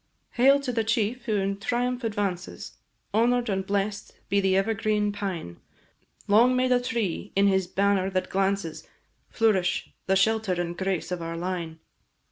Hail 0.31 0.59
to 0.61 0.71
the 0.73 0.83
chief 0.83 1.25
who 1.25 1.35
in 1.35 1.59
triumph 1.59 2.03
advances! 2.03 2.75
Honour'd 3.13 3.49
and 3.49 3.63
bless'd 3.63 4.15
be 4.29 4.39
the 4.41 4.55
ever 4.57 4.73
green 4.73 5.11
pine! 5.11 5.59
Long 6.27 6.55
may 6.55 6.67
the 6.67 6.81
tree, 6.81 7.31
in 7.35 7.45
his 7.45 7.67
banner 7.67 8.09
that 8.09 8.31
glances, 8.31 8.87
Flourish, 9.29 9.91
the 10.07 10.15
shelter 10.15 10.53
and 10.53 10.75
grace 10.75 11.11
of 11.11 11.21
our 11.21 11.37
line! 11.37 11.77